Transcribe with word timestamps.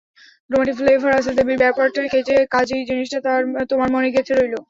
Romantic 0.49 0.75
flavour 0.79 1.11
আছে 1.19 1.31
দেবীর 1.37 1.61
ব্যাপারটায়, 1.63 2.09
কাজেই 2.55 2.83
জিনিসটা 2.89 3.19
তোমার 3.71 3.89
মনে 3.95 4.07
গেঁথে 4.15 4.33
রইল। 4.33 4.55